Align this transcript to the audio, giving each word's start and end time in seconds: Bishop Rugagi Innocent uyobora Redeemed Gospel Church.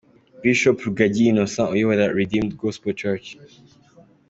Bishop 0.41 0.77
Rugagi 0.85 1.23
Innocent 1.31 1.69
uyobora 1.75 2.03
Redeemed 2.17 2.53
Gospel 2.61 2.93
Church. 3.01 3.27